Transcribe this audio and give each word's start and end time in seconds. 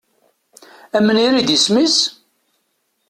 Amnir 0.97 1.33
i 1.41 1.43
d 1.47 1.49
isem-is? 1.55 1.97